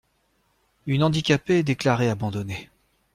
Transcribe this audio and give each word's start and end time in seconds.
Une 0.87 1.03
handicapée 1.03 1.61
déclarait 1.61 2.09
abandonner. 2.09 2.71